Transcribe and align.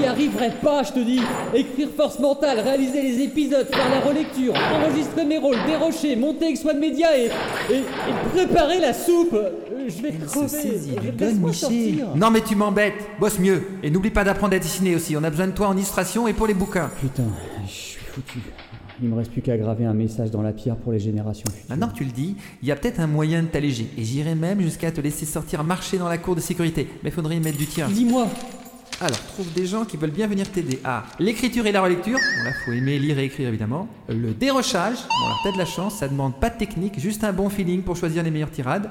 J'y 0.00 0.06
arriverai 0.06 0.50
pas, 0.62 0.82
je 0.82 0.92
te 0.92 1.00
dis. 1.00 1.20
Écrire 1.54 1.88
force 1.94 2.18
mentale, 2.18 2.60
réaliser 2.60 3.02
les 3.02 3.20
épisodes, 3.22 3.66
faire 3.66 3.90
la 3.90 4.00
relecture, 4.00 4.54
enregistrer 4.54 5.24
mes 5.26 5.38
rôles, 5.38 5.58
dérocher, 5.66 6.16
monter 6.16 6.46
avec 6.46 6.64
de 6.64 6.80
médias 6.80 7.16
et, 7.16 7.26
et, 7.70 7.76
et, 7.76 7.84
préparer 8.32 8.80
la 8.80 8.94
soupe. 8.94 9.36
Je 9.88 10.02
vais 10.02 10.12
crever. 10.12 11.12
Laisse-moi 11.18 11.52
sortir. 11.52 12.08
Non 12.16 12.30
mais 12.30 12.40
tu 12.40 12.56
m'embêtes. 12.56 12.94
Bosse 13.18 13.38
mieux. 13.38 13.62
Et 13.82 13.90
n'oublie 13.90 14.10
pas 14.10 14.24
d'apprendre 14.24 14.54
à 14.54 14.58
dessiner 14.58 14.94
aussi. 14.94 15.16
On 15.16 15.24
a 15.24 15.30
besoin 15.30 15.48
de 15.48 15.52
toi 15.52 15.68
en 15.68 15.76
illustration 15.76 16.28
et 16.28 16.32
pour 16.32 16.46
les 16.46 16.54
bouquins. 16.54 16.90
Putain, 17.00 17.24
je 17.66 17.70
suis 17.70 18.00
foutu. 18.04 18.38
Il 19.02 19.08
me 19.08 19.16
reste 19.16 19.32
plus 19.32 19.40
qu'à 19.40 19.56
graver 19.56 19.86
un 19.86 19.94
message 19.94 20.30
dans 20.30 20.42
la 20.42 20.52
pierre 20.52 20.76
pour 20.76 20.92
les 20.92 20.98
générations 20.98 21.50
futures. 21.50 21.70
Maintenant 21.70 21.88
que 21.88 21.96
tu 21.96 22.04
le 22.04 22.10
dis, 22.10 22.36
il 22.62 22.68
y 22.68 22.72
a 22.72 22.76
peut-être 22.76 23.00
un 23.00 23.06
moyen 23.06 23.42
de 23.42 23.48
t'alléger. 23.48 23.88
Et 23.96 24.04
j'irai 24.04 24.34
même 24.34 24.60
jusqu'à 24.60 24.90
te 24.92 25.00
laisser 25.00 25.24
sortir 25.24 25.64
marcher 25.64 25.96
dans 25.96 26.08
la 26.08 26.18
cour 26.18 26.36
de 26.36 26.40
sécurité. 26.40 26.86
Mais 27.02 27.10
faudrait 27.10 27.36
y 27.36 27.40
mettre 27.40 27.56
du 27.56 27.66
tien. 27.66 27.88
Dis-moi, 27.88 28.26
alors, 29.00 29.18
trouve 29.32 29.50
des 29.54 29.64
gens 29.64 29.86
qui 29.86 29.96
veulent 29.96 30.10
bien 30.10 30.26
venir 30.26 30.50
t'aider. 30.50 30.78
Ah, 30.84 31.04
l'écriture 31.18 31.64
et 31.64 31.72
la 31.72 31.80
relecture. 31.80 32.18
Bon, 32.18 32.44
là, 32.44 32.50
faut 32.64 32.72
aimer 32.72 32.98
lire 32.98 33.18
et 33.18 33.24
écrire, 33.24 33.48
évidemment. 33.48 33.88
Le 34.08 34.32
dérochage. 34.32 34.96
Bon, 35.08 35.26
alors, 35.26 35.40
t'as 35.42 35.52
de 35.52 35.58
la 35.58 35.64
chance, 35.64 35.96
ça 35.96 36.08
demande 36.08 36.38
pas 36.38 36.50
de 36.50 36.58
technique, 36.58 37.00
juste 37.00 37.24
un 37.24 37.32
bon 37.32 37.48
feeling 37.48 37.82
pour 37.82 37.96
choisir 37.96 38.22
les 38.22 38.30
meilleures 38.30 38.50
tirades. 38.50 38.90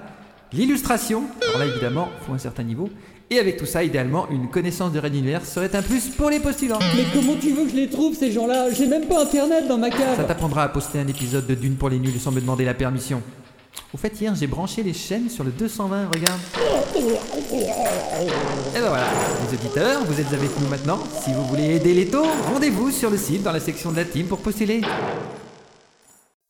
L'illustration. 0.51 1.25
Alors 1.47 1.59
là, 1.59 1.65
évidemment, 1.67 2.09
faut 2.25 2.33
un 2.33 2.39
certain 2.39 2.63
niveau. 2.63 2.89
Et 3.29 3.37
avec 3.37 3.57
tout 3.57 3.67
ça, 3.67 3.83
idéalement, 3.83 4.27
une 4.31 4.49
connaissance 4.49 4.91
de 4.91 4.99
Red 4.99 5.13
Universe 5.13 5.47
serait 5.47 5.75
un 5.75 5.83
plus 5.83 6.07
pour 6.07 6.31
les 6.31 6.39
postulants. 6.39 6.79
Mais 6.95 7.03
comment 7.13 7.35
tu 7.39 7.51
veux 7.51 7.65
que 7.65 7.69
je 7.69 7.75
les 7.75 7.87
trouve, 7.87 8.15
ces 8.15 8.31
gens-là? 8.31 8.71
J'ai 8.71 8.87
même 8.87 9.05
pas 9.05 9.21
internet 9.21 9.67
dans 9.67 9.77
ma 9.77 9.91
cave 9.91 10.17
Ça 10.17 10.23
t'apprendra 10.23 10.63
à 10.63 10.69
poster 10.69 10.97
un 10.97 11.07
épisode 11.07 11.45
de 11.45 11.53
Dune 11.53 11.75
pour 11.75 11.89
les 11.89 11.99
nuls 11.99 12.19
sans 12.19 12.31
me 12.31 12.41
demander 12.41 12.65
la 12.65 12.73
permission. 12.73 13.21
Au 13.93 13.97
fait, 13.97 14.21
hier, 14.21 14.35
j'ai 14.35 14.47
branché 14.47 14.83
les 14.83 14.93
chaînes 14.93 15.29
sur 15.29 15.43
le 15.43 15.51
220, 15.51 16.09
regarde. 16.13 16.39
Et 16.95 18.79
ben 18.79 18.87
voilà, 18.87 19.07
les 19.41 19.57
auditeurs, 19.57 20.03
vous 20.05 20.19
êtes 20.19 20.31
avec 20.31 20.51
nous 20.59 20.67
maintenant. 20.67 20.99
Si 21.23 21.33
vous 21.33 21.43
voulez 21.45 21.75
aider 21.75 21.93
les 21.93 22.05
taux, 22.05 22.27
rendez-vous 22.53 22.91
sur 22.91 23.09
le 23.09 23.17
site 23.17 23.41
dans 23.43 23.51
la 23.51 23.59
section 23.59 23.91
de 23.91 23.97
la 23.97 24.05
team 24.05 24.27
pour 24.27 24.39
postuler. 24.39 24.81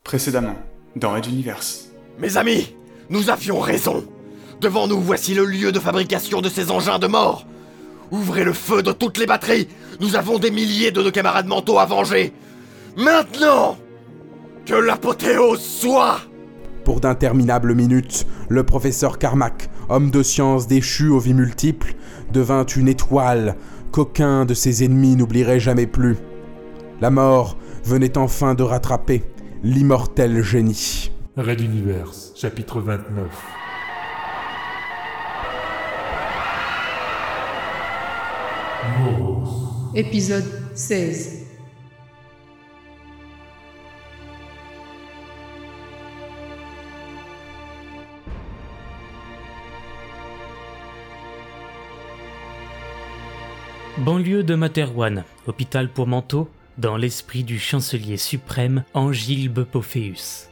Précédemment, 0.03 0.55
dans 0.95 1.13
Red 1.13 1.27
Universe. 1.27 1.85
Mes 2.19 2.35
amis, 2.35 2.75
nous 3.09 3.29
avions 3.29 3.59
raison. 3.59 4.05
Devant 4.59 4.87
nous, 4.87 4.99
voici 4.99 5.33
le 5.33 5.45
lieu 5.45 5.71
de 5.71 5.79
fabrication 5.79 6.41
de 6.41 6.49
ces 6.49 6.71
engins 6.71 6.99
de 6.99 7.07
mort. 7.07 7.45
Ouvrez 8.11 8.43
le 8.43 8.53
feu 8.53 8.83
de 8.83 8.91
toutes 8.91 9.17
les 9.17 9.25
batteries. 9.25 9.69
Nous 10.01 10.15
avons 10.15 10.39
des 10.39 10.51
milliers 10.51 10.91
de 10.91 11.01
nos 11.01 11.11
camarades 11.11 11.47
mentaux 11.47 11.79
à 11.79 11.85
venger. 11.85 12.33
Maintenant, 12.97 13.77
que 14.65 14.73
l'apothéose 14.73 15.61
soit 15.61 16.19
pour 16.89 17.01
d'interminables 17.01 17.75
minutes, 17.75 18.25
le 18.47 18.63
professeur 18.63 19.19
Carmack, 19.19 19.69
homme 19.89 20.09
de 20.09 20.23
science 20.23 20.65
déchu 20.65 21.09
aux 21.09 21.19
vies 21.19 21.35
multiples, 21.35 21.93
devint 22.33 22.65
une 22.65 22.87
étoile 22.87 23.57
qu'aucun 23.91 24.43
de 24.43 24.55
ses 24.55 24.83
ennemis 24.83 25.15
n'oublierait 25.15 25.59
jamais 25.59 25.85
plus. 25.85 26.17
La 26.99 27.11
mort 27.11 27.57
venait 27.85 28.17
enfin 28.17 28.55
de 28.55 28.63
rattraper 28.63 29.21
l'immortel 29.61 30.41
génie. 30.41 31.11
Red 31.37 31.61
Universe, 31.61 32.33
chapitre 32.35 32.81
29. 32.81 33.27
Épisode 39.93 40.45
16 40.73 41.48
Banlieue 53.99 54.43
de 54.43 54.55
Materwan, 54.55 55.25
hôpital 55.45 55.89
pour 55.89 56.07
manteaux, 56.07 56.49
dans 56.77 56.95
l'esprit 56.95 57.43
du 57.43 57.59
chancelier 57.59 58.15
suprême 58.15 58.85
Angilbe 58.93 59.65
Pophéus. 59.65 60.49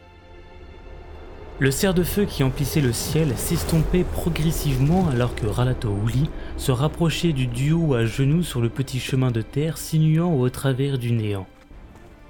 Le 1.59 1.71
cerf 1.71 1.93
de 1.93 2.03
feu 2.03 2.25
qui 2.25 2.43
emplissait 2.43 2.81
le 2.81 2.91
ciel 2.91 3.37
s'estompait 3.37 4.03
progressivement 4.03 5.07
alors 5.07 5.33
que 5.33 5.47
Ralato 5.47 5.89
Ouli 5.89 6.29
se 6.57 6.73
rapprochait 6.73 7.31
du 7.31 7.47
duo 7.47 7.93
à 7.93 8.05
genoux 8.05 8.43
sur 8.43 8.59
le 8.59 8.67
petit 8.67 8.99
chemin 8.99 9.31
de 9.31 9.41
terre 9.41 9.77
sinuant 9.77 10.33
au 10.33 10.49
travers 10.49 10.97
du 10.97 11.13
néant. 11.13 11.47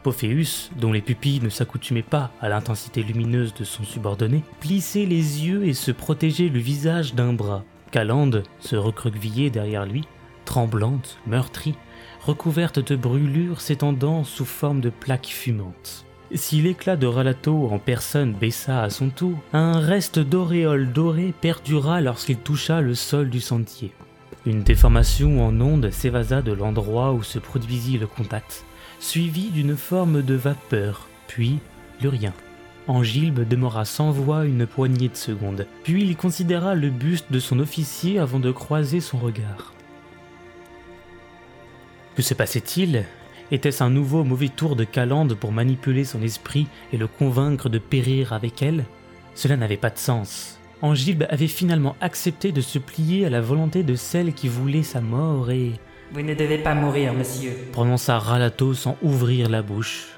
Pophéus, 0.03 0.69
dont 0.79 0.91
les 0.91 1.01
pupilles 1.01 1.41
ne 1.41 1.49
s'accoutumaient 1.49 2.03
pas 2.03 2.31
à 2.41 2.47
l'intensité 2.47 3.01
lumineuse 3.01 3.55
de 3.55 3.63
son 3.63 3.83
subordonné, 3.83 4.43
plissait 4.59 5.05
les 5.05 5.45
yeux 5.45 5.65
et 5.65 5.73
se 5.73 5.91
protégeait 5.91 6.49
le 6.49 6.59
visage 6.59 7.15
d'un 7.15 7.33
bras. 7.33 7.63
Calande 7.89 8.43
se 8.59 8.75
recroquevillait 8.75 9.49
derrière 9.49 9.85
lui, 9.85 10.03
tremblante, 10.47 11.19
meurtrie, 11.27 11.75
recouverte 12.25 12.79
de 12.79 12.95
brûlures 12.95 13.59
s'étendant 13.61 14.23
sous 14.23 14.45
forme 14.45 14.79
de 14.79 14.89
plaques 14.89 15.27
fumantes. 15.27 16.05
Si 16.33 16.61
l'éclat 16.61 16.95
de 16.95 17.05
Ralato 17.05 17.67
en 17.69 17.79
personne 17.79 18.33
baissa 18.33 18.81
à 18.81 18.89
son 18.89 19.09
tour, 19.09 19.37
un 19.53 19.79
reste 19.79 20.19
d'auréole 20.19 20.91
dorée 20.91 21.33
perdura 21.39 22.01
lorsqu'il 22.01 22.37
toucha 22.37 22.81
le 22.81 22.95
sol 22.95 23.29
du 23.29 23.41
sentier. 23.41 23.91
Une 24.45 24.63
déformation 24.63 25.45
en 25.45 25.59
onde 25.59 25.91
s'évasa 25.91 26.41
de 26.41 26.53
l'endroit 26.53 27.11
où 27.11 27.23
se 27.23 27.39
produisit 27.39 27.97
le 27.97 28.07
contact, 28.07 28.65
suivi 28.99 29.49
d'une 29.49 29.75
forme 29.75 30.21
de 30.21 30.35
vapeur, 30.35 31.07
puis 31.27 31.59
plus 31.99 32.07
rien. 32.07 32.33
Angilbe 32.87 33.45
demeura 33.45 33.83
sans 33.83 34.11
voix 34.11 34.45
une 34.45 34.65
poignée 34.65 35.09
de 35.09 35.17
secondes, 35.17 35.67
puis 35.83 36.03
il 36.03 36.15
considéra 36.15 36.73
le 36.73 36.89
buste 36.89 37.31
de 37.31 37.39
son 37.39 37.59
officier 37.59 38.17
avant 38.17 38.39
de 38.39 38.51
croiser 38.51 39.01
son 39.01 39.17
regard. 39.17 39.73
Que 42.17 42.23
se 42.23 42.33
passait-il 42.33 43.05
Était-ce 43.51 43.83
un 43.83 43.91
nouveau 43.91 44.23
mauvais 44.23 44.49
tour 44.49 44.75
de 44.75 44.83
Calande 44.83 45.35
pour 45.35 45.51
manipuler 45.51 46.03
son 46.03 46.23
esprit 46.23 46.65
et 46.91 46.97
le 46.97 47.05
convaincre 47.05 47.69
de 47.69 47.77
périr 47.77 48.33
avec 48.33 48.63
elle 48.63 48.85
Cela 49.35 49.55
n'avait 49.55 49.77
pas 49.77 49.91
de 49.91 49.99
sens. 49.99 50.57
Angilbe 50.81 51.25
avait 51.29 51.47
finalement 51.47 51.95
accepté 52.01 52.51
de 52.51 52.59
se 52.59 52.79
plier 52.79 53.27
à 53.27 53.29
la 53.29 53.39
volonté 53.39 53.83
de 53.83 53.93
celle 53.93 54.33
qui 54.33 54.47
voulait 54.47 54.81
sa 54.81 54.99
mort 54.99 55.51
et... 55.51 55.73
Vous 56.11 56.23
ne 56.23 56.33
devez 56.33 56.57
pas 56.57 56.73
mourir, 56.73 57.13
monsieur, 57.13 57.51
prononça 57.71 58.17
Ralato 58.17 58.73
sans 58.73 58.97
ouvrir 59.03 59.47
la 59.47 59.61
bouche. 59.61 60.17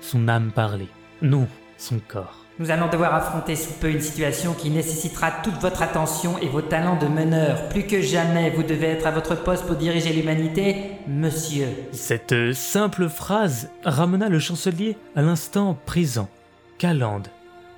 Son 0.00 0.28
âme 0.28 0.52
parlait. 0.54 0.86
Non, 1.20 1.48
son 1.78 1.98
corps. 1.98 2.44
Nous 2.60 2.70
allons 2.70 2.90
devoir 2.90 3.14
affronter 3.14 3.56
sous 3.56 3.72
peu 3.72 3.90
une 3.90 4.02
situation 4.02 4.52
qui 4.52 4.68
nécessitera 4.68 5.30
toute 5.30 5.58
votre 5.62 5.80
attention 5.80 6.36
et 6.42 6.46
vos 6.46 6.60
talents 6.60 6.98
de 6.98 7.06
meneur. 7.06 7.70
Plus 7.70 7.86
que 7.86 8.02
jamais, 8.02 8.50
vous 8.50 8.62
devez 8.62 8.88
être 8.88 9.06
à 9.06 9.12
votre 9.12 9.34
poste 9.34 9.64
pour 9.66 9.76
diriger 9.76 10.12
l'humanité, 10.12 10.98
monsieur. 11.08 11.68
Cette 11.92 12.52
simple 12.52 13.08
phrase 13.08 13.70
ramena 13.82 14.28
le 14.28 14.38
chancelier 14.38 14.98
à 15.16 15.22
l'instant 15.22 15.78
présent. 15.86 16.28
Calande, 16.76 17.28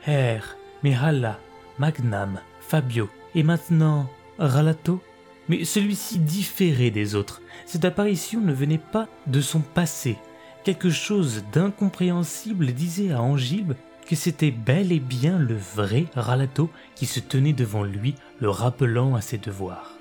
Herr, 0.05 0.57
Mihala, 0.83 1.39
Magnam, 1.79 2.41
Fabio, 2.61 3.09
et 3.37 3.45
maintenant 3.45 4.11
Ralato 4.41 5.01
Mais 5.49 5.65
celui-ci 5.65 6.19
différait 6.19 6.91
des 6.91 7.15
autres. 7.15 7.41
Cette 7.67 7.85
apparition 7.85 8.41
ne 8.41 8.53
venait 8.53 8.79
pas 8.79 9.07
de 9.29 9.43
son 9.43 9.61
passé. 9.61 10.17
Quelque 10.65 10.91
chose 10.91 11.45
d'incompréhensible 11.53 12.73
disait 12.73 13.13
à 13.13 13.23
Angilbe 13.23 13.75
que 14.07 14.17
c'était 14.17 14.51
bel 14.51 14.93
et 14.93 15.01
bien 15.01 15.39
le 15.39 15.57
vrai 15.57 16.07
Ralato 16.15 16.71
qui 16.95 17.07
se 17.07 17.21
tenait 17.21 17.53
devant 17.53 17.83
lui, 17.83 18.15
le 18.41 18.51
rappelant 18.51 19.15
à 19.15 19.21
ses 19.21 19.39
devoirs. 19.39 19.93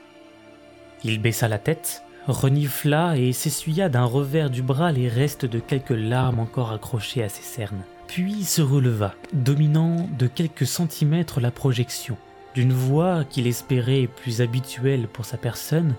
Il 1.03 1.21
baissa 1.21 1.47
la 1.47 1.57
tête, 1.57 2.03
renifla 2.27 3.17
et 3.17 3.33
s'essuya 3.33 3.89
d'un 3.89 4.03
revers 4.03 4.49
du 4.49 4.61
bras 4.61 4.91
les 4.91 5.07
restes 5.07 5.45
de 5.45 5.59
quelques 5.59 5.89
larmes 5.89 6.39
encore 6.39 6.71
accrochées 6.71 7.23
à 7.23 7.29
ses 7.29 7.43
cernes, 7.43 7.83
puis 8.07 8.43
se 8.43 8.61
releva, 8.61 9.13
dominant 9.33 10.09
de 10.17 10.27
quelques 10.27 10.67
centimètres 10.67 11.39
la 11.39 11.51
projection. 11.51 12.17
D'une 12.53 12.73
voix 12.73 13.23
qu'il 13.23 13.47
espérait 13.47 14.07
plus 14.07 14.41
habituelle 14.41 15.07
pour 15.07 15.25
sa 15.25 15.37
personne, 15.37 15.95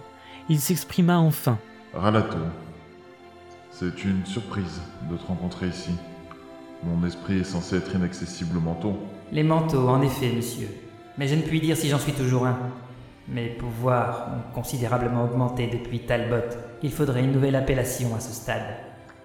il 0.48 0.60
s'exprima 0.60 1.18
enfin. 1.18 1.58
Ralato, 1.94 2.38
c'est 3.70 4.04
une 4.04 4.24
surprise 4.26 4.80
de 5.10 5.16
te 5.16 5.26
rencontrer 5.26 5.68
ici. 5.68 5.90
Mon 6.84 7.06
esprit 7.06 7.40
est 7.40 7.44
censé 7.44 7.76
être 7.76 7.94
inaccessible 7.94 8.56
aux 8.56 8.60
manteaux. 8.60 8.98
Les 9.30 9.42
manteaux, 9.42 9.88
en 9.88 10.02
effet, 10.02 10.32
monsieur. 10.34 10.68
Mais 11.16 11.28
je 11.28 11.34
ne 11.34 11.42
puis 11.42 11.60
dire 11.60 11.76
si 11.76 11.88
j'en 11.88 11.98
suis 11.98 12.12
toujours 12.12 12.46
un. 12.46 12.58
Mes 13.28 13.48
pouvoirs 13.48 14.30
ont 14.34 14.54
considérablement 14.54 15.24
augmenté 15.24 15.68
depuis 15.68 16.00
Talbot. 16.00 16.56
Il 16.82 16.90
faudrait 16.90 17.22
une 17.22 17.32
nouvelle 17.32 17.54
appellation 17.54 18.14
à 18.16 18.20
ce 18.20 18.32
stade. 18.32 18.76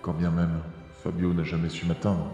Quand 0.04 0.14
bien 0.14 0.30
même, 0.30 0.60
Fabio 1.04 1.34
n'a 1.34 1.44
jamais 1.44 1.70
su 1.70 1.86
m'atteindre. 1.86 2.30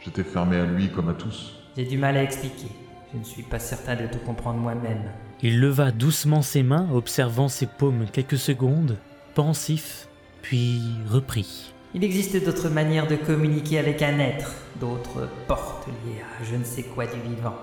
J'étais 0.00 0.24
fermé 0.24 0.56
à 0.56 0.64
lui 0.66 0.90
comme 0.90 1.08
à 1.08 1.14
tous. 1.14 1.54
J'ai 1.76 1.84
du 1.84 1.96
mal 1.96 2.16
à 2.16 2.22
expliquer. 2.22 2.68
Je 3.12 3.18
ne 3.18 3.24
suis 3.24 3.44
pas 3.44 3.60
certain 3.60 3.94
de 3.94 4.06
tout 4.08 4.18
comprendre 4.18 4.58
moi-même. 4.58 5.04
Il 5.42 5.60
leva 5.60 5.92
doucement 5.92 6.42
ses 6.42 6.62
mains, 6.62 6.88
observant 6.92 7.48
ses 7.48 7.66
paumes 7.66 8.06
quelques 8.12 8.38
secondes, 8.38 8.98
pensif, 9.34 10.08
puis 10.42 10.80
reprit. 11.08 11.72
Il 11.96 12.04
existe 12.04 12.44
d'autres 12.44 12.68
manières 12.68 13.06
de 13.06 13.16
communiquer 13.16 13.78
avec 13.78 14.02
un 14.02 14.18
être, 14.18 14.52
d'autres 14.78 15.30
portes 15.48 15.86
liées 15.86 16.20
à 16.20 16.44
je 16.44 16.54
ne 16.54 16.62
sais 16.62 16.82
quoi 16.82 17.06
du 17.06 17.18
vivant. 17.18 17.54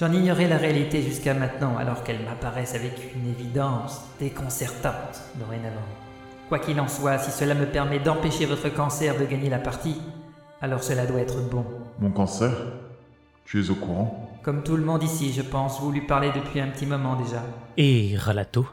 J'en 0.00 0.10
ignorais 0.12 0.48
la 0.48 0.56
réalité 0.56 1.02
jusqu'à 1.02 1.34
maintenant, 1.34 1.76
alors 1.76 2.02
qu'elles 2.02 2.24
m'apparaissent 2.24 2.74
avec 2.74 2.94
une 3.14 3.28
évidence 3.28 4.00
déconcertante 4.18 5.20
dorénavant. 5.34 5.76
Quoi 6.48 6.58
qu'il 6.58 6.80
en 6.80 6.88
soit, 6.88 7.18
si 7.18 7.30
cela 7.30 7.52
me 7.52 7.66
permet 7.66 7.98
d'empêcher 7.98 8.46
votre 8.46 8.70
cancer 8.70 9.14
de 9.18 9.26
gagner 9.26 9.50
la 9.50 9.58
partie, 9.58 10.00
alors 10.62 10.82
cela 10.82 11.04
doit 11.04 11.20
être 11.20 11.46
bon. 11.50 11.66
Mon 12.00 12.12
cancer? 12.12 12.52
Tu 13.44 13.62
es 13.62 13.68
au 13.68 13.74
courant? 13.74 14.38
Comme 14.42 14.62
tout 14.62 14.78
le 14.78 14.84
monde 14.86 15.02
ici, 15.02 15.34
je 15.34 15.42
pense, 15.42 15.82
vous 15.82 15.92
lui 15.92 16.06
parlez 16.06 16.30
depuis 16.34 16.60
un 16.60 16.68
petit 16.68 16.86
moment 16.86 17.16
déjà. 17.16 17.42
Et 17.76 18.16
Ralato? 18.16 18.66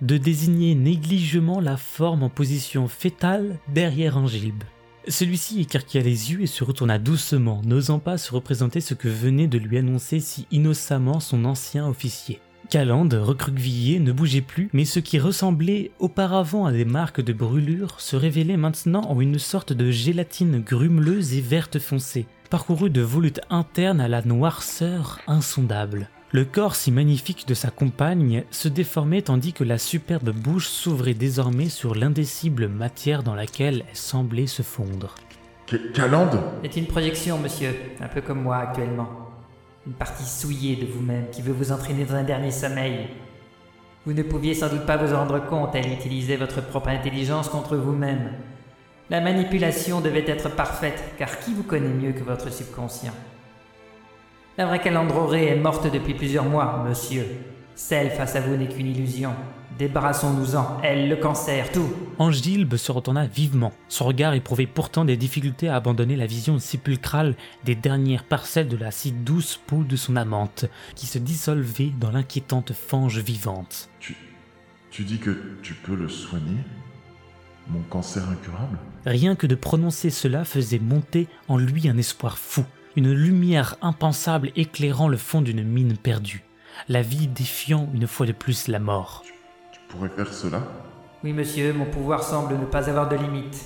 De 0.00 0.16
désigner 0.16 0.74
négligemment 0.74 1.60
la 1.60 1.76
forme 1.76 2.22
en 2.22 2.28
position 2.28 2.88
fétale 2.88 3.58
derrière 3.68 4.16
Angilbe. 4.16 4.64
Celui-ci 5.08 5.62
écarquilla 5.62 6.02
les 6.02 6.32
yeux 6.32 6.42
et 6.42 6.46
se 6.46 6.64
retourna 6.64 6.98
doucement, 6.98 7.62
n'osant 7.64 7.98
pas 7.98 8.18
se 8.18 8.32
représenter 8.32 8.80
ce 8.80 8.94
que 8.94 9.08
venait 9.08 9.46
de 9.46 9.58
lui 9.58 9.78
annoncer 9.78 10.20
si 10.20 10.46
innocemment 10.50 11.18
son 11.20 11.44
ancien 11.46 11.88
officier. 11.88 12.40
Calande, 12.68 13.14
recroquevillé, 13.14 13.98
ne 13.98 14.12
bougeait 14.12 14.42
plus, 14.42 14.68
mais 14.74 14.84
ce 14.84 15.00
qui 15.00 15.18
ressemblait 15.18 15.90
auparavant 15.98 16.66
à 16.66 16.72
des 16.72 16.84
marques 16.84 17.22
de 17.22 17.32
brûlure 17.32 17.98
se 17.98 18.14
révélait 18.14 18.58
maintenant 18.58 19.00
en 19.08 19.18
une 19.22 19.38
sorte 19.38 19.72
de 19.72 19.90
gélatine 19.90 20.60
grumeleuse 20.60 21.32
et 21.32 21.40
verte 21.40 21.78
foncée, 21.78 22.26
parcourue 22.50 22.90
de 22.90 23.00
volutes 23.00 23.40
internes 23.48 24.02
à 24.02 24.08
la 24.08 24.20
noirceur 24.20 25.18
insondable. 25.26 26.10
Le 26.30 26.44
corps 26.44 26.76
si 26.76 26.92
magnifique 26.92 27.48
de 27.48 27.54
sa 27.54 27.70
compagne 27.70 28.44
se 28.50 28.68
déformait 28.68 29.22
tandis 29.22 29.54
que 29.54 29.64
la 29.64 29.78
superbe 29.78 30.28
bouche 30.28 30.68
s'ouvrait 30.68 31.14
désormais 31.14 31.70
sur 31.70 31.94
l'indécible 31.94 32.68
matière 32.68 33.22
dans 33.22 33.34
laquelle 33.34 33.84
elle 33.88 33.96
semblait 33.96 34.46
se 34.46 34.60
fondre. 34.60 35.14
Calande? 35.94 36.38
C'est 36.62 36.76
une 36.76 36.86
projection, 36.86 37.38
monsieur, 37.38 37.74
un 38.00 38.08
peu 38.08 38.20
comme 38.20 38.42
moi 38.42 38.56
actuellement. 38.56 39.08
Une 39.86 39.94
partie 39.94 40.26
souillée 40.26 40.76
de 40.76 40.84
vous-même 40.84 41.30
qui 41.32 41.40
veut 41.40 41.54
vous 41.54 41.72
entraîner 41.72 42.04
dans 42.04 42.16
un 42.16 42.24
dernier 42.24 42.50
sommeil. 42.50 43.08
Vous 44.04 44.12
ne 44.12 44.22
pouviez 44.22 44.52
sans 44.52 44.68
doute 44.68 44.84
pas 44.84 44.98
vous 44.98 45.14
en 45.14 45.20
rendre 45.20 45.46
compte, 45.46 45.74
elle 45.74 45.90
utilisait 45.90 46.36
votre 46.36 46.60
propre 46.60 46.88
intelligence 46.88 47.48
contre 47.48 47.74
vous-même. 47.78 48.32
La 49.08 49.22
manipulation 49.22 50.02
devait 50.02 50.28
être 50.28 50.54
parfaite, 50.54 51.02
car 51.16 51.38
qui 51.38 51.54
vous 51.54 51.62
connaît 51.62 51.88
mieux 51.88 52.12
que 52.12 52.22
votre 52.22 52.52
subconscient? 52.52 53.14
La 54.58 54.66
vraie 54.66 54.80
Calandroré 54.80 55.46
est 55.46 55.56
morte 55.56 55.88
depuis 55.88 56.14
plusieurs 56.14 56.44
mois, 56.44 56.84
monsieur. 56.88 57.24
Celle 57.76 58.10
face 58.10 58.34
à 58.34 58.40
vous 58.40 58.56
n'est 58.56 58.66
qu'une 58.66 58.88
illusion. 58.88 59.30
Débarrassons-nous-en, 59.78 60.80
elle, 60.82 61.08
le 61.08 61.14
cancer, 61.14 61.70
tout. 61.70 61.88
Angilbe 62.18 62.74
se 62.74 62.90
retourna 62.90 63.28
vivement. 63.28 63.72
Son 63.88 64.06
regard 64.06 64.34
éprouvait 64.34 64.66
pourtant 64.66 65.04
des 65.04 65.16
difficultés 65.16 65.68
à 65.68 65.76
abandonner 65.76 66.16
la 66.16 66.26
vision 66.26 66.58
sépulcrale 66.58 67.36
des 67.64 67.76
dernières 67.76 68.24
parcelles 68.24 68.66
de 68.66 68.76
la 68.76 68.90
si 68.90 69.12
douce 69.12 69.60
peau 69.64 69.84
de 69.84 69.94
son 69.94 70.16
amante, 70.16 70.64
qui 70.96 71.06
se 71.06 71.18
dissolvait 71.18 71.92
dans 71.96 72.10
l'inquiétante 72.10 72.72
fange 72.72 73.20
vivante. 73.20 73.88
Tu, 74.00 74.16
tu 74.90 75.04
dis 75.04 75.18
que 75.18 75.38
tu 75.62 75.74
peux 75.74 75.94
le 75.94 76.08
soigner 76.08 76.58
Mon 77.68 77.82
cancer 77.82 78.28
incurable? 78.28 78.76
Rien 79.06 79.36
que 79.36 79.46
de 79.46 79.54
prononcer 79.54 80.10
cela 80.10 80.44
faisait 80.44 80.80
monter 80.80 81.28
en 81.46 81.58
lui 81.58 81.88
un 81.88 81.96
espoir 81.96 82.38
fou, 82.38 82.64
une 82.96 83.12
lumière 83.12 83.76
impensable 83.82 84.50
éclairant 84.56 85.08
le 85.08 85.16
fond 85.16 85.40
d'une 85.42 85.62
mine 85.62 85.96
perdue, 85.96 86.44
la 86.88 87.02
vie 87.02 87.28
défiant 87.28 87.88
une 87.94 88.06
fois 88.06 88.26
de 88.26 88.32
plus 88.32 88.68
la 88.68 88.78
mort. 88.78 89.24
Tu 89.72 89.80
pourrais 89.88 90.08
faire 90.08 90.32
cela? 90.32 90.62
Oui, 91.24 91.32
monsieur, 91.32 91.72
mon 91.72 91.86
pouvoir 91.86 92.22
semble 92.22 92.58
ne 92.58 92.64
pas 92.64 92.88
avoir 92.88 93.08
de 93.08 93.16
limite. 93.16 93.64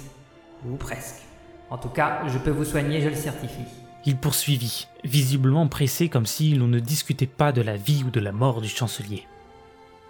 Ou 0.67 0.77
presque. 0.77 1.23
En 1.71 1.79
tout 1.79 1.89
cas, 1.89 2.23
je 2.29 2.39
peux 2.39 2.51
vous 2.51 2.65
soigner, 2.65 3.01
je 3.01 3.09
le 3.09 3.15
certifie. 3.15 3.65
Il 4.05 4.17
poursuivit, 4.17 4.89
visiblement 5.05 5.69
pressé 5.69 6.09
comme 6.09 6.27
si 6.27 6.55
l'on 6.55 6.67
ne 6.67 6.81
discutait 6.81 7.27
pas 7.27 7.53
de 7.53 7.63
la 7.63 7.77
vie 7.77 8.05
ou 8.05 8.11
de 8.11 8.21
la 8.21 8.33
mort 8.33 8.61
du 8.61 8.69
chancelier. 8.69 9.27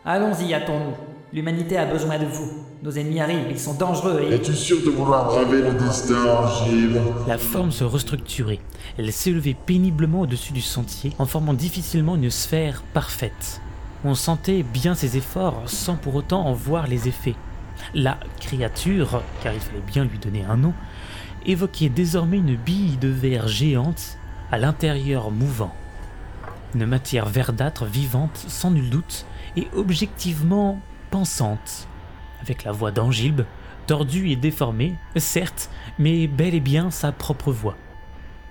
Allons-y, 0.04 0.52
hâtons-nous. 0.52 0.96
L'humanité 1.32 1.78
a 1.78 1.86
besoin 1.86 2.18
de 2.18 2.24
vous. 2.26 2.64
Nos 2.82 2.90
ennemis 2.90 3.20
arrivent, 3.20 3.46
ils 3.48 3.58
sont 3.58 3.74
dangereux 3.74 4.20
et... 4.28 4.34
Es-tu 4.34 4.52
sûr 4.52 4.78
de 4.84 4.90
vouloir 4.90 5.26
braver 5.26 5.62
le 5.62 5.74
destin, 5.74 6.24
Angile 6.24 7.00
La 7.28 7.38
forme 7.38 7.70
se 7.70 7.84
restructurait. 7.84 8.58
Elle 8.98 9.12
s'élevait 9.12 9.54
péniblement 9.54 10.22
au-dessus 10.22 10.52
du 10.52 10.60
sentier, 10.60 11.12
en 11.20 11.24
formant 11.24 11.54
difficilement 11.54 12.16
une 12.16 12.30
sphère 12.30 12.82
parfaite. 12.92 13.60
On 14.04 14.16
sentait 14.16 14.64
bien 14.64 14.96
ses 14.96 15.16
efforts 15.16 15.62
sans 15.66 15.94
pour 15.94 16.16
autant 16.16 16.46
en 16.46 16.52
voir 16.52 16.88
les 16.88 17.06
effets. 17.06 17.36
La 17.94 18.18
créature, 18.40 19.22
car 19.44 19.54
il 19.54 19.60
fallait 19.60 19.78
bien 19.86 20.04
lui 20.04 20.18
donner 20.18 20.44
un 20.44 20.56
nom, 20.56 20.74
évoquait 21.46 21.88
désormais 21.88 22.38
une 22.38 22.56
bille 22.56 22.96
de 22.96 23.08
verre 23.08 23.46
géante 23.46 24.18
à 24.50 24.58
l'intérieur 24.58 25.30
mouvant. 25.30 25.72
Une 26.74 26.86
matière 26.86 27.28
verdâtre 27.28 27.84
vivante, 27.84 28.44
sans 28.48 28.72
nul 28.72 28.90
doute, 28.90 29.26
et 29.56 29.68
objectivement 29.74 30.80
pensante, 31.10 31.86
avec 32.40 32.64
la 32.64 32.72
voix 32.72 32.90
d'Angilbe, 32.90 33.44
tordue 33.86 34.30
et 34.30 34.36
déformée, 34.36 34.96
certes, 35.16 35.70
mais 35.98 36.26
bel 36.26 36.54
et 36.54 36.60
bien 36.60 36.90
sa 36.90 37.12
propre 37.12 37.52
voix. 37.52 37.76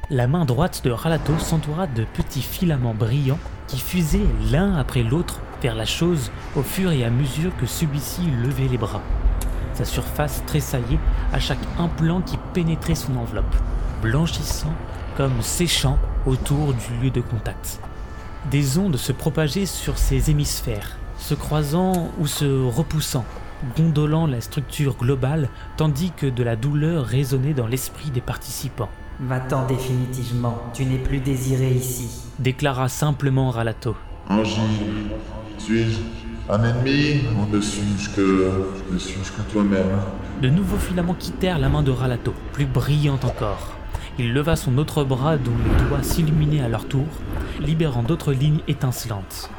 La 0.10 0.28
main 0.28 0.46
droite 0.46 0.82
de 0.84 0.92
Ralato 0.92 1.38
s'entoura 1.40 1.88
de 1.88 2.04
petits 2.04 2.42
filaments 2.42 2.94
brillants 2.94 3.40
qui 3.68 3.80
fusaient 3.80 4.20
l'un 4.52 4.76
après 4.76 5.04
l'autre 5.04 5.40
vers 5.62 5.76
la 5.76 5.86
chose 5.86 6.32
au 6.56 6.64
fur 6.64 6.92
et 6.92 7.06
à 7.06 7.10
mesure 7.10 7.56
que 7.58 7.66
celui-ci 7.66 8.22
levait 8.44 8.68
les 8.68 8.78
bras. 8.78 9.02
Sa 9.74 9.86
surface 9.86 10.44
tressaillait 10.46 11.00
à 11.32 11.40
chaque 11.40 11.66
implant 11.80 12.22
qui 12.22 12.38
pénétrait 12.54 12.96
son 12.96 13.16
enveloppe, 13.16 13.56
blanchissant 14.02 14.74
comme 15.16 15.42
séchant 15.42 15.98
autour 16.26 16.74
du 16.74 17.04
lieu 17.04 17.10
de 17.10 17.22
contact. 17.22 17.80
Des 18.50 18.80
ondes 18.80 18.98
se 18.98 19.12
propageaient 19.12 19.68
sur 19.68 20.00
ses 20.00 20.32
hémisphères, 20.32 20.98
se 21.20 21.36
croisant 21.36 22.10
ou 22.20 22.26
se 22.26 22.46
repoussant, 22.66 23.24
gondolant 23.78 24.26
la 24.26 24.42
structure 24.42 24.96
globale, 24.96 25.50
tandis 25.78 26.12
que 26.12 26.26
de 26.26 26.44
la 26.44 26.56
douleur 26.56 27.06
résonnait 27.06 27.54
dans 27.54 27.68
l'esprit 27.68 28.10
des 28.10 28.22
participants. 28.22 28.90
Va-t'en 29.20 29.68
définitivement, 29.68 30.58
tu 30.74 30.86
n'es 30.86 30.98
plus 30.98 31.20
désiré 31.20 31.70
ici. 31.70 32.24
Déclara 32.40 32.90
simplement 32.90 33.52
Ralato. 33.52 33.96
Angile, 34.28 35.12
suis-je 35.60 36.00
un 36.50 36.64
ennemi 36.64 37.22
ou 37.38 37.56
ne 37.56 37.62
suis-je 37.62 38.10
que. 38.10 38.66
ne 38.92 38.98
suis-je 38.98 39.32
que 39.32 39.52
toi-même? 39.52 40.00
De 40.42 40.50
nouveaux 40.50 40.78
filaments 40.78 41.14
quittèrent 41.14 41.60
la 41.60 41.70
main 41.70 41.84
de 41.84 41.92
Ralato, 41.92 42.34
plus 42.54 42.66
brillante 42.66 43.24
encore. 43.24 43.76
Il 44.20 44.34
leva 44.34 44.56
son 44.56 44.78
autre 44.78 45.04
bras 45.04 45.38
dont 45.38 45.52
les 45.66 45.86
doigts 45.86 46.04
s'illuminaient 46.04 46.64
à 46.64 46.70
leur 46.70 46.88
tour, 46.88 47.08
libérant 47.60 48.04
d'autres 48.04 48.34
lignes 48.34 48.62
étincelantes. 48.68 49.50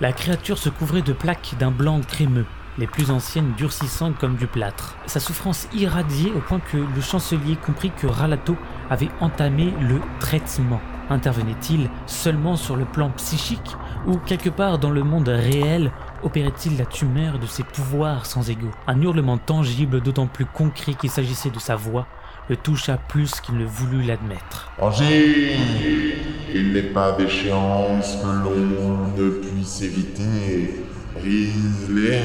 La 0.00 0.12
créature 0.12 0.58
se 0.58 0.68
couvrait 0.68 1.02
de 1.02 1.12
plaques 1.12 1.54
d'un 1.58 1.70
blanc 1.70 2.00
crémeux, 2.00 2.46
les 2.78 2.86
plus 2.86 3.10
anciennes 3.10 3.52
durcissant 3.56 4.12
comme 4.12 4.36
du 4.36 4.46
plâtre. 4.46 4.96
Sa 5.06 5.20
souffrance 5.20 5.68
irradiait 5.72 6.32
au 6.32 6.40
point 6.40 6.60
que 6.60 6.76
le 6.76 7.00
chancelier 7.00 7.56
comprit 7.56 7.90
que 7.90 8.06
Ralato 8.06 8.56
avait 8.90 9.10
entamé 9.20 9.72
le 9.80 10.00
traitement. 10.20 10.80
Intervenait-il 11.10 11.88
seulement 12.06 12.56
sur 12.56 12.76
le 12.76 12.84
plan 12.84 13.10
psychique 13.10 13.76
ou 14.06 14.18
quelque 14.18 14.50
part 14.50 14.78
dans 14.78 14.90
le 14.90 15.02
monde 15.02 15.28
réel 15.28 15.90
opérait-il 16.22 16.76
la 16.76 16.84
tumeur 16.84 17.38
de 17.38 17.46
ses 17.46 17.62
pouvoirs 17.62 18.26
sans 18.26 18.50
égaux 18.50 18.70
Un 18.86 19.00
hurlement 19.00 19.38
tangible, 19.38 20.00
d'autant 20.00 20.26
plus 20.26 20.46
concret 20.46 20.94
qu'il 20.94 21.10
s'agissait 21.10 21.50
de 21.50 21.58
sa 21.58 21.76
voix, 21.76 22.06
le 22.48 22.56
toucha 22.56 22.96
plus 22.96 23.40
qu'il 23.40 23.56
ne 23.56 23.64
voulut 23.64 24.02
l'admettre. 24.02 24.70
Angile 24.78 25.56
Il 26.54 26.72
n'est 26.72 26.82
pas 26.82 27.12
d'échéance 27.12 28.16
que 28.16 28.26
l'on 28.26 29.08
ne 29.16 29.30
puisse 29.30 29.82
éviter. 29.82 30.84
Brise-les. 31.18 32.20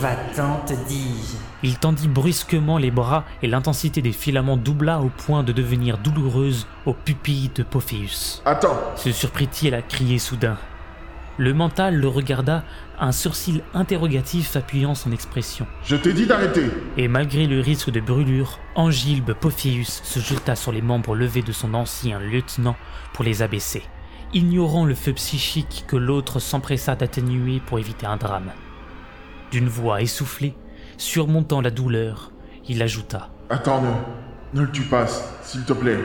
Va-t'en, 0.00 0.60
te 0.66 0.72
dis-je. 0.88 1.36
Il 1.62 1.78
tendit 1.78 2.08
brusquement 2.08 2.78
les 2.78 2.90
bras 2.90 3.24
et 3.42 3.46
l'intensité 3.46 4.02
des 4.02 4.12
filaments 4.12 4.56
doubla 4.56 5.00
au 5.00 5.08
point 5.08 5.42
de 5.42 5.52
devenir 5.52 5.98
douloureuse 5.98 6.66
aux 6.86 6.94
pupilles 6.94 7.50
de 7.54 7.62
Pophéus. 7.62 8.42
Attends 8.44 8.78
Se 8.96 9.12
surprit-il 9.12 9.74
à 9.74 9.82
crier 9.82 10.18
soudain. 10.18 10.58
Le 11.36 11.52
mental 11.52 11.96
le 11.96 12.06
regarda, 12.06 12.64
un 12.98 13.10
sourcil 13.10 13.62
interrogatif 13.74 14.54
appuyant 14.54 14.94
son 14.94 15.10
expression. 15.10 15.66
Je 15.84 15.96
t'ai 15.96 16.12
dit 16.12 16.26
d'arrêter 16.26 16.70
Et 16.96 17.08
malgré 17.08 17.46
le 17.46 17.58
risque 17.60 17.90
de 17.90 18.00
brûlure, 18.00 18.60
Angilbe 18.76 19.32
Pophéus 19.32 20.00
se 20.04 20.20
jeta 20.20 20.54
sur 20.54 20.70
les 20.70 20.82
membres 20.82 21.16
levés 21.16 21.42
de 21.42 21.50
son 21.50 21.74
ancien 21.74 22.20
lieutenant 22.20 22.76
pour 23.12 23.24
les 23.24 23.42
abaisser, 23.42 23.82
ignorant 24.32 24.84
le 24.84 24.94
feu 24.94 25.12
psychique 25.14 25.84
que 25.88 25.96
l'autre 25.96 26.38
s'empressa 26.38 26.94
d'atténuer 26.94 27.60
pour 27.66 27.80
éviter 27.80 28.06
un 28.06 28.16
drame. 28.16 28.52
D'une 29.50 29.68
voix 29.68 30.02
essoufflée, 30.02 30.54
surmontant 30.98 31.60
la 31.60 31.70
douleur, 31.72 32.30
il 32.68 32.80
ajouta 32.80 33.30
Attends, 33.50 33.82
ne. 33.82 34.60
ne 34.60 34.66
le 34.66 34.70
tue 34.70 34.82
pas, 34.82 35.06
s'il 35.42 35.64
te 35.64 35.72
plaît. 35.72 35.98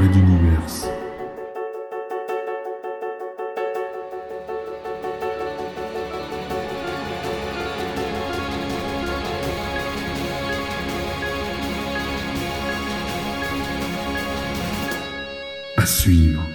Red 0.00 0.16
Universe. 0.16 0.88
À 15.76 15.84
suivre. 15.84 16.49